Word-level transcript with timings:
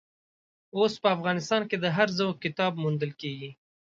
اوس 0.77 0.93
په 1.01 1.07
افغانستان 1.15 1.61
کې 1.69 1.77
د 1.79 1.85
هر 1.95 2.07
ذوق 2.17 2.35
کتاب 2.45 2.71
موندل 2.83 3.11
کېږي. 3.21 3.51